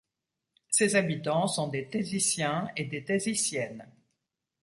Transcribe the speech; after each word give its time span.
Ses 0.71 0.95
habitants 0.95 1.45
sont 1.45 1.67
des 1.67 1.87
Taizyssiens 1.87 2.69
et 2.75 3.03
Taizyssiennes. 3.03 3.87